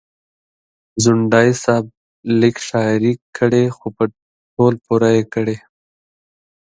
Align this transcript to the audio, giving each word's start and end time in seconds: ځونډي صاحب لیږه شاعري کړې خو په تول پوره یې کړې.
ځونډي 1.03 1.49
صاحب 1.63 1.85
لیږه 2.39 2.61
شاعري 2.67 3.13
کړې 3.37 3.63
خو 3.75 3.87
په 3.95 4.03
تول 4.53 4.73
پوره 4.85 5.09
یې 5.17 5.23
کړې. 5.33 5.57